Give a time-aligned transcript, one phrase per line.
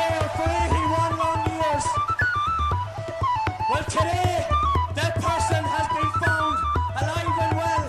[0.00, 0.82] sail free, he
[1.20, 1.86] long years.
[3.68, 4.34] Well, today,
[4.98, 6.56] that person has been found
[7.00, 7.84] alive and well,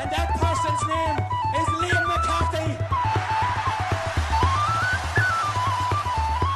[0.00, 1.16] and that person's name
[1.60, 2.68] is Liam McCarthy.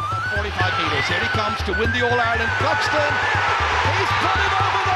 [0.08, 1.06] About 45 metres.
[1.08, 2.52] Here he comes to win the All Ireland.
[2.60, 3.12] Cluxton.
[3.88, 4.87] He's put it over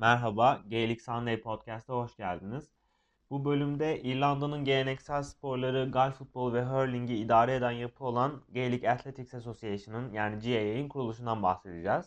[0.00, 2.68] Merhaba, Gaelic Sunday Podcast'a hoş geldiniz.
[3.30, 9.34] Bu bölümde İrlanda'nın geleneksel sporları gal futbolu ve hurling'i idare eden yapı olan Gaelic Athletics
[9.34, 12.06] Association'ın yani GAA'nin kuruluşundan bahsedeceğiz.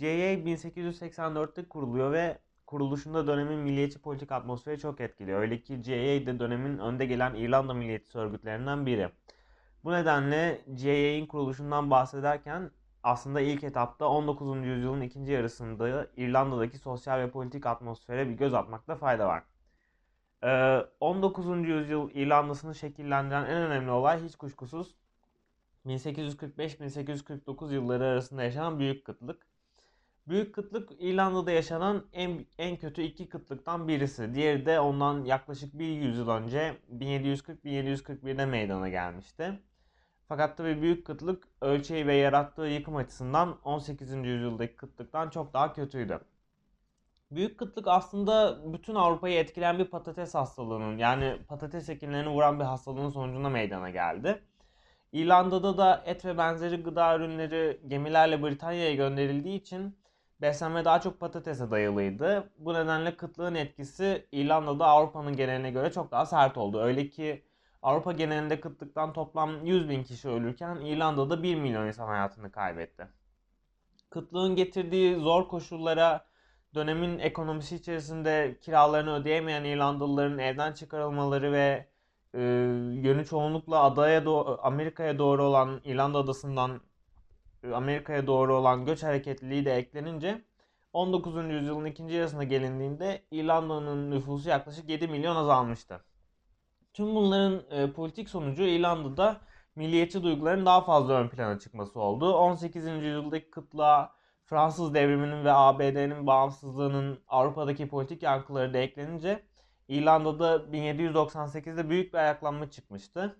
[0.00, 5.34] GAA 1884'te kuruluyor ve kuruluşunda dönemin milliyetçi politik atmosferi çok etkili.
[5.34, 9.08] Öyle ki GAA de dönemin önde gelen İrlanda milliyetçi örgütlerinden biri.
[9.84, 12.70] Bu nedenle GAA'nin kuruluşundan bahsederken
[13.02, 14.66] aslında ilk etapta 19.
[14.66, 19.42] yüzyılın ikinci yarısında İrlanda'daki sosyal ve politik atmosfere bir göz atmakta fayda var.
[20.44, 21.68] Ee, 19.
[21.68, 24.94] yüzyıl İrlanda'sını şekillendiren en önemli olay hiç kuşkusuz
[25.86, 29.46] 1845-1849 yılları arasında yaşanan büyük kıtlık.
[30.28, 34.34] Büyük kıtlık İrlanda'da yaşanan en, en kötü iki kıtlıktan birisi.
[34.34, 39.60] Diğeri de ondan yaklaşık bir yüzyıl önce 1740-1741'de meydana gelmişti.
[40.32, 44.12] Fakat tabii büyük kıtlık ölçeği ve yarattığı yıkım açısından 18.
[44.12, 46.20] yüzyıldaki kıtlıktan çok daha kötüydü.
[47.30, 53.10] Büyük kıtlık aslında bütün Avrupa'yı etkileyen bir patates hastalığının yani patates ekinlerini vuran bir hastalığın
[53.10, 54.42] sonucunda meydana geldi.
[55.12, 59.96] İrlanda'da da et ve benzeri gıda ürünleri gemilerle Britanya'ya gönderildiği için
[60.40, 62.50] beslenme daha çok patatese dayalıydı.
[62.58, 66.80] Bu nedenle kıtlığın etkisi İrlanda'da Avrupa'nın geneline göre çok daha sert oldu.
[66.80, 67.42] Öyle ki
[67.82, 73.08] Avrupa genelinde kıtlıktan toplam 100 bin kişi ölürken İrlanda'da 1 milyon insan hayatını kaybetti.
[74.10, 76.26] Kıtlığın getirdiği zor koşullara
[76.74, 81.88] dönemin ekonomisi içerisinde kiralarını ödeyemeyen İrlandalıların evden çıkarılmaları ve
[82.34, 82.40] e,
[83.02, 86.80] yönü çoğunlukla adaya doğ- Amerika'ya doğru olan İrlanda adasından
[87.64, 90.42] e, Amerika'ya doğru olan göç hareketliliği de eklenince
[90.92, 91.50] 19.
[91.50, 96.00] yüzyılın ikinci yarısına gelindiğinde İrlanda'nın nüfusu yaklaşık 7 milyon azalmıştı.
[96.92, 99.40] Tüm bunların e, politik sonucu İrlanda'da
[99.76, 102.34] milliyetçi duyguların daha fazla ön plana çıkması oldu.
[102.34, 102.86] 18.
[102.86, 104.14] yüzyıldaki kıtlığa
[104.44, 109.42] Fransız devriminin ve ABD'nin bağımsızlığının Avrupa'daki politik yankıları da eklenince
[109.88, 113.36] İrlanda'da 1798'de büyük bir ayaklanma çıkmıştı.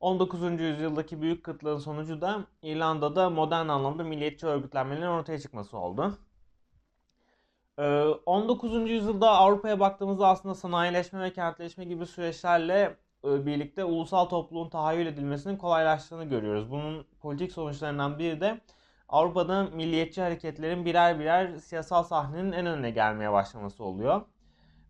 [0.00, 0.60] 19.
[0.60, 6.18] yüzyıldaki büyük kıtlığın sonucu da İrlanda'da modern anlamda milliyetçi örgütlenmelerin ortaya çıkması oldu.
[7.78, 7.82] Ee,
[8.26, 8.90] 19.
[8.90, 15.56] yüzyılda Avrupa'ya baktığımızda aslında sanayileşme ve kentleşme gibi süreçlerle e, birlikte ulusal topluluğun tahayyül edilmesinin
[15.56, 16.70] kolaylaştığını görüyoruz.
[16.70, 18.60] Bunun politik sonuçlarından biri de
[19.08, 24.22] Avrupa'da milliyetçi hareketlerin birer birer siyasal sahnenin en önüne gelmeye başlaması oluyor.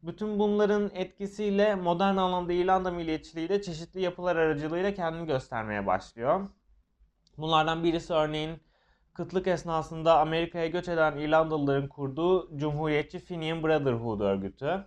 [0.02, 6.48] Bütün bunların etkisiyle modern anlamda İrlanda milliyetçiliği de çeşitli yapılar aracılığıyla kendini göstermeye başlıyor.
[7.38, 8.60] Bunlardan birisi örneğin
[9.16, 14.86] kıtlık esnasında Amerika'ya göç eden İrlandalıların kurduğu Cumhuriyetçi Fenian Brotherhood örgütü.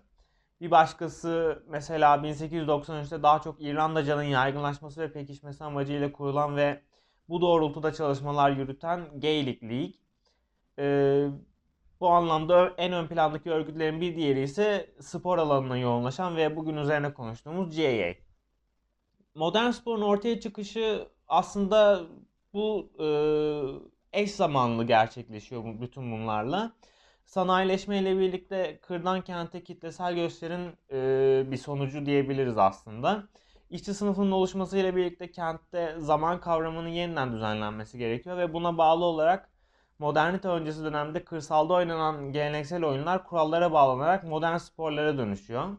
[0.61, 6.81] Bir başkası mesela 1893'te daha çok İrlandacanın yaygınlaşması ve pekişmesi amacıyla kurulan ve
[7.29, 9.93] bu doğrultuda çalışmalar yürüten Gaelic League.
[10.79, 11.27] Ee,
[11.99, 17.13] bu anlamda en ön plandaki örgütlerin bir diğeri ise spor alanına yoğunlaşan ve bugün üzerine
[17.13, 18.13] konuştuğumuz GAA.
[19.35, 22.01] Modern sporun ortaya çıkışı aslında
[22.53, 23.07] bu e,
[24.13, 26.71] eş zamanlı gerçekleşiyor bu, bütün bunlarla.
[27.25, 33.23] Sanayileşme ile birlikte kırdan kente kitlesel gösterin e, bir sonucu diyebiliriz aslında.
[33.69, 39.49] İşçi sınıfının oluşmasıyla birlikte kentte zaman kavramının yeniden düzenlenmesi gerekiyor ve buna bağlı olarak
[39.99, 45.77] modernite öncesi dönemde kırsalda oynanan geleneksel oyunlar kurallara bağlanarak modern sporlara dönüşüyor.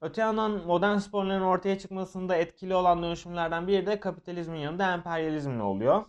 [0.00, 6.04] Öte yandan modern sporların ortaya çıkmasında etkili olan dönüşümlerden biri de kapitalizmin yanında emperyalizmle oluyor.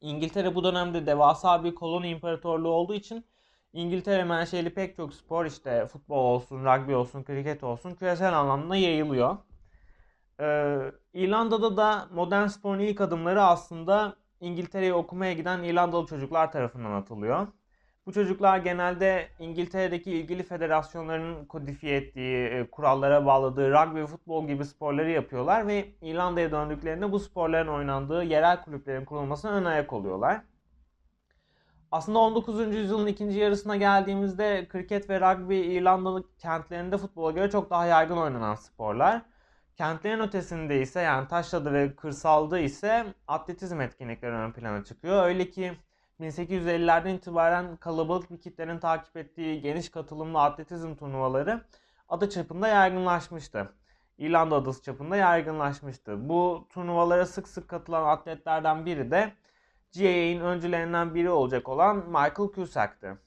[0.00, 3.26] İngiltere bu dönemde devasa bir koloni imparatorluğu olduğu için
[3.72, 9.36] İngiltere menşeli pek çok spor işte futbol olsun, rugby olsun, kriket olsun küresel anlamda yayılıyor.
[10.40, 17.46] Ee, İrlanda'da da modern sporun ilk adımları aslında İngiltere'ye okumaya giden İrlandalı çocuklar tarafından atılıyor.
[18.10, 25.10] Bu çocuklar genelde İngiltere'deki ilgili federasyonların kodifiye ettiği, e, kurallara bağladığı rugby futbol gibi sporları
[25.10, 30.40] yapıyorlar ve İrlanda'ya döndüklerinde bu sporların oynandığı yerel kulüplerin kurulmasına ön ayak oluyorlar.
[31.92, 32.76] Aslında 19.
[32.76, 38.54] yüzyılın ikinci yarısına geldiğimizde kriket ve rugby İrlandalı kentlerinde futbola göre çok daha yaygın oynanan
[38.54, 39.22] sporlar.
[39.76, 45.24] Kentlerin ötesinde ise yani taşrada ve kırsalda ise atletizm etkinlikleri ön plana çıkıyor.
[45.24, 45.72] Öyle ki
[46.20, 51.64] 1850'lerden itibaren kalabalık bir kitlenin takip ettiği geniş katılımlı atletizm turnuvaları
[52.08, 53.72] adı çapında yaygınlaşmıştı.
[54.18, 56.28] İrlanda adası çapında yaygınlaşmıştı.
[56.28, 59.32] Bu turnuvalara sık sık katılan atletlerden biri de
[59.98, 63.18] GAA'nin öncülerinden biri olacak olan Michael Cusack'tı.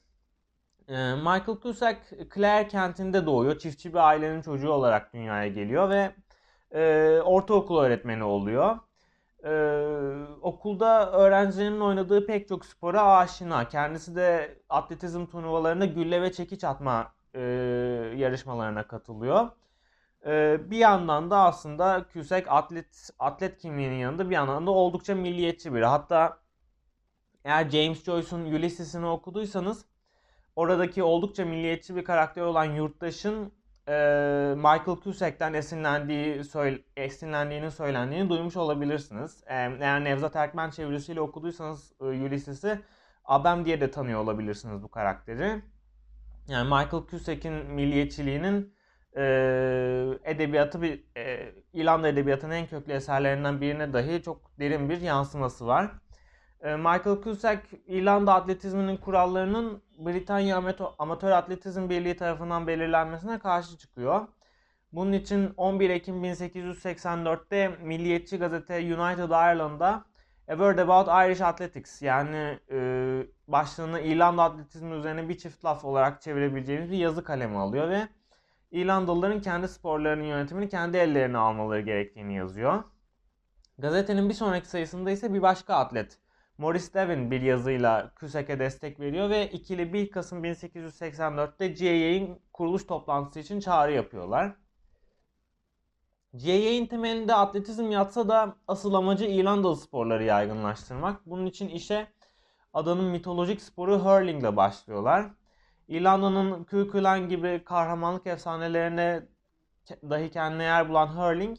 [0.88, 2.00] Ee, Michael Cusack,
[2.36, 3.60] Clare kentinde doğuyor.
[3.60, 6.16] Çiftçi bir ailenin çocuğu olarak dünyaya geliyor ve
[6.72, 8.80] e, ortaokul öğretmeni oluyor.
[9.44, 9.50] Ee,
[10.42, 13.68] okulda öğrencilerin oynadığı pek çok spora aşina.
[13.70, 17.42] Kendisi de atletizm turnuvalarında gülle ve çekiç atma e,
[18.18, 19.50] yarışmalarına katılıyor.
[20.26, 25.74] E, bir yandan da aslında Cusack atlet atlet kimliğinin yanında bir yandan da oldukça milliyetçi
[25.74, 25.86] biri.
[25.86, 26.38] Hatta
[27.46, 29.86] eğer James Joyce'un Ulysses'ini okuduysanız
[30.56, 33.54] oradaki oldukça milliyetçi bir karakter olan yurttaşın
[33.88, 33.94] e,
[34.56, 39.44] Michael Cusack'ten esinlendiği söyle, esinlendiğini söylendiğini duymuş olabilirsiniz.
[39.48, 42.82] E, eğer Nevzat Erkmen çevirisiyle okuduysanız e, Ulysses'i
[43.26, 45.62] Abem diye de tanıyor olabilirsiniz bu karakteri.
[46.48, 48.74] Yani Michael Cusack'in milliyetçiliğinin
[49.18, 49.24] e,
[50.24, 55.92] edebiyatı bir e, İrlanda edebiyatının en köklü eserlerinden birine dahi çok derin bir yansıması var.
[56.64, 60.64] E, Michael Cusack İrlanda atletizminin kurallarının Britanya
[61.00, 64.28] Amatör Atletizm Birliği tarafından belirlenmesine karşı çıkıyor.
[64.92, 70.06] Bunun için 11 Ekim 1884'te milliyetçi gazete United Ireland'da
[70.48, 72.78] A Word About Irish Athletics yani e,
[73.48, 78.08] başlığını İrlanda atletizmi üzerine bir çift laf olarak çevirebileceğimiz bir yazı kalemi alıyor ve
[78.72, 82.84] İrlandalıların kendi sporlarının yönetimini kendi ellerine almaları gerektiğini yazıyor.
[83.78, 86.23] Gazetenin bir sonraki sayısında ise bir başka atlet
[86.58, 93.40] Morris Devin bir yazıyla Cusack'e destek veriyor ve ikili 1 Kasım 1884'te GAA'nin kuruluş toplantısı
[93.40, 94.56] için çağrı yapıyorlar.
[96.34, 101.26] GAA'nin temelinde atletizm yatsa da asıl amacı İrlandalı sporları yaygınlaştırmak.
[101.26, 102.08] Bunun için işe
[102.74, 105.32] adanın mitolojik sporu hurling ile başlıyorlar.
[105.88, 109.28] İrlanda'nın Kürkülen gibi kahramanlık efsanelerine
[109.90, 111.58] dahi kendine yer bulan hurling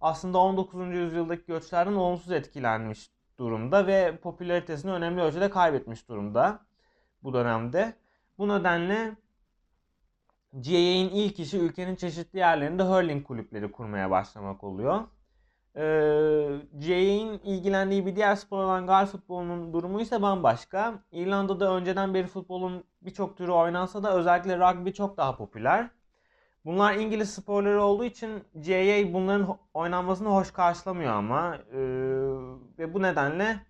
[0.00, 0.94] aslında 19.
[0.94, 6.66] yüzyıldaki göçlerden olumsuz etkilenmiş durumda ve popülaritesini önemli ölçüde kaybetmiş durumda
[7.22, 7.94] bu dönemde.
[8.38, 9.16] Bu nedenle
[10.52, 15.00] GAA'nin ilk işi ülkenin çeşitli yerlerinde hurling kulüpleri kurmaya başlamak oluyor.
[15.76, 15.80] Ee,
[16.72, 20.94] GAA'nin ilgilendiği bir diğer spor olan gal futbolunun durumu ise bambaşka.
[21.12, 25.90] İrlanda'da önceden beri futbolun birçok türü oynansa da özellikle rugby çok daha popüler.
[26.66, 31.78] Bunlar İngiliz sporları olduğu için GAA bunların oynanmasını hoş karşılamıyor ama e,
[32.78, 33.60] ve bu nedenle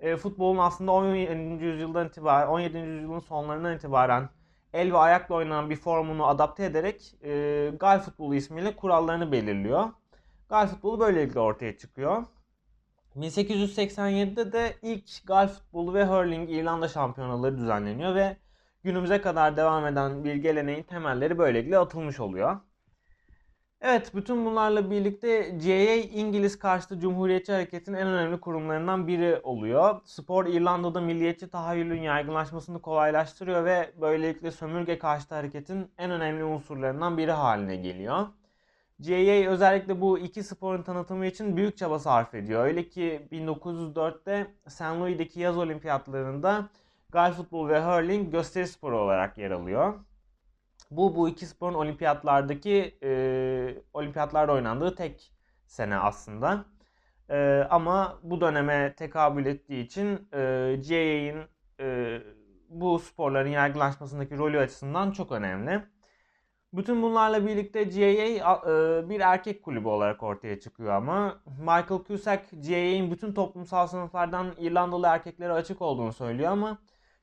[0.00, 1.64] e, futbolun aslında 17.
[1.64, 2.78] yüzyıldan itibaren 17.
[2.78, 4.28] yüzyılın sonlarından itibaren
[4.72, 9.90] el ve ayakla oynanan bir formunu adapte ederek e, gal futbolu ismiyle kurallarını belirliyor.
[10.48, 12.24] Gal futbolu böylelikle ortaya çıkıyor.
[13.16, 18.36] 1887'de de ilk gal futbolu ve hurling İrlanda şampiyonaları düzenleniyor ve
[18.86, 22.56] günümüze kadar devam eden bir geleneğin temelleri böylelikle atılmış oluyor.
[23.80, 30.00] Evet, bütün bunlarla birlikte GAA İngiliz karşıtı Cumhuriyetçi Hareket'in en önemli kurumlarından biri oluyor.
[30.04, 37.32] Spor İrlanda'da milliyetçi tahayyülün yaygınlaşmasını kolaylaştırıyor ve böylelikle sömürge karşıtı hareketin en önemli unsurlarından biri
[37.32, 38.26] haline geliyor.
[38.98, 42.64] GAA özellikle bu iki sporun tanıtımı için büyük çaba sarf ediyor.
[42.64, 44.82] Öyle ki 1904'te St.
[44.82, 46.68] Louis'deki yaz olimpiyatlarında
[47.16, 49.94] gal futbol ve hurling gösteri sporu olarak yer alıyor.
[50.90, 53.10] Bu bu iki sporun olimpiyatlardaki e,
[53.92, 55.32] olimpiyatlarda oynandığı tek
[55.66, 56.64] sene aslında.
[57.30, 60.38] E, ama bu döneme tekabül ettiği için e,
[60.88, 61.44] GAA'nin
[61.80, 62.18] e,
[62.68, 65.82] bu sporların yaygınlaşmasındaki rolü açısından çok önemli.
[66.72, 73.10] Bütün bunlarla birlikte GAA e, bir erkek kulübü olarak ortaya çıkıyor ama Michael Cusack GAA'nin
[73.10, 76.78] bütün toplumsal sınıflardan İrlandalı erkeklere açık olduğunu söylüyor ama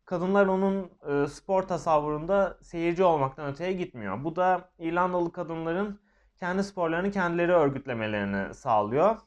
[0.05, 4.23] kadınlar onun e, spor tasavvurunda seyirci olmaktan öteye gitmiyor.
[4.23, 5.99] Bu da İrlandalı kadınların
[6.39, 9.17] kendi sporlarını kendileri örgütlemelerini sağlıyor.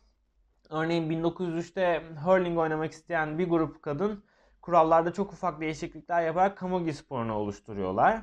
[0.71, 4.25] Örneğin 1903'te hurling oynamak isteyen bir grup kadın
[4.62, 8.23] kurallarda çok ufak değişiklikler yaparak kamugi sporunu oluşturuyorlar.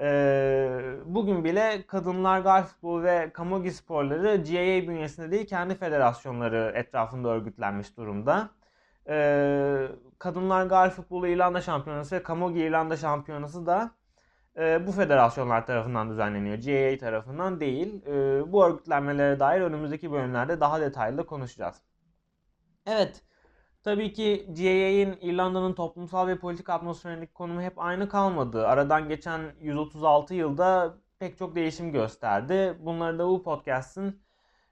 [0.00, 7.28] Ee, bugün bile kadınlar golf futbolu ve kamugi sporları GAA bünyesinde değil kendi federasyonları etrafında
[7.28, 8.50] örgütlenmiş durumda.
[9.08, 9.88] Ee,
[10.22, 13.90] Kadınlar Golf Futbolu İrlanda Şampiyonası ve Camogie İrlanda Şampiyonası da
[14.56, 16.58] e, bu federasyonlar tarafından düzenleniyor.
[16.58, 18.06] GAA tarafından değil.
[18.06, 18.12] E,
[18.52, 21.76] bu örgütlenmelere dair önümüzdeki bölümlerde daha detaylı konuşacağız.
[22.86, 23.22] Evet.
[23.82, 28.66] Tabii ki GAA'nin İrlanda'nın toplumsal ve politik atmosferindeki konumu hep aynı kalmadı.
[28.66, 32.76] Aradan geçen 136 yılda pek çok değişim gösterdi.
[32.80, 34.20] Bunları da bu podcast'ın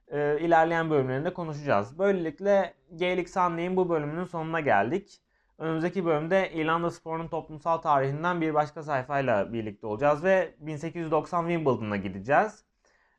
[0.08, 1.98] e, ilerleyen bölümlerinde konuşacağız.
[1.98, 5.20] Böylelikle Gaelic Sunday'in bu bölümünün sonuna geldik.
[5.60, 12.64] Önümüzdeki bölümde İrlanda sporunun toplumsal tarihinden bir başka sayfayla birlikte olacağız ve 1890 Wimbledon'a gideceğiz.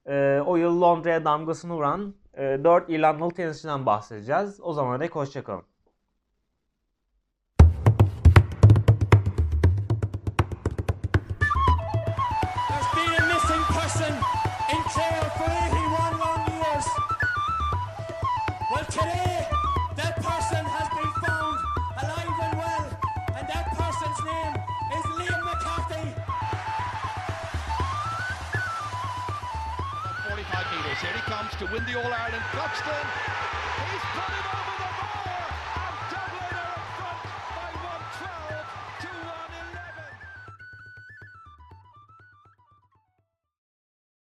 [0.06, 4.60] Ee, o yıl Londra'ya damgasını vuran e, 4 İrlandalı tenisçiden bahsedeceğiz.
[4.62, 5.64] O zaman dek hoşçakalın.
[18.94, 19.31] There's
[31.02, 32.44] Here he comes to win the All Ireland.
[32.54, 33.06] Cluxton.
[33.90, 34.71] He's put it over.